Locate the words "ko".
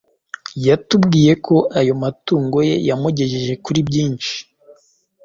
1.45-1.55